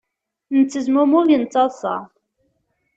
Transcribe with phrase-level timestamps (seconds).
[0.57, 1.95] Nettezmumug nettaḍsa.